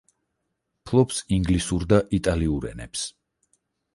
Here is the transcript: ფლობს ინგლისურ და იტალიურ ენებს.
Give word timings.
ფლობს 0.89 1.19
ინგლისურ 1.37 1.85
და 1.93 2.01
იტალიურ 2.19 2.67
ენებს. 2.73 3.03